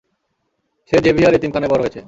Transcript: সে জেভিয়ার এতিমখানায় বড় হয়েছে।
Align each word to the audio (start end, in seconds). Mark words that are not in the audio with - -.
সে 0.91 0.97
জেভিয়ার 1.05 1.37
এতিমখানায় 1.37 1.71
বড় 1.73 1.81
হয়েছে। 1.83 1.99